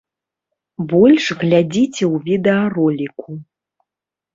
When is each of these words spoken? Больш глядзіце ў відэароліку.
Больш 0.93 1.25
глядзіце 1.43 2.03
ў 2.13 2.25
відэароліку. 2.27 3.41